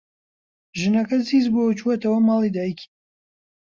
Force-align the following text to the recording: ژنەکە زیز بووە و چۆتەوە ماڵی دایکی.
ژنەکە 0.79 1.17
زیز 1.27 1.45
بووە 1.53 1.63
و 1.65 1.77
چۆتەوە 1.79 2.19
ماڵی 2.27 2.53
دایکی. 2.55 2.87